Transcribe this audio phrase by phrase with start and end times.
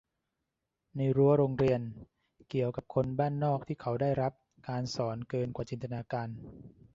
[0.95, 1.81] ในรั้วโรงเรียน
[2.49, 4.33] เกี่ยวกับคนบ้านนอกที่เขาได้รับ
[4.67, 6.29] การสอนเกินกว่าจินตนาการ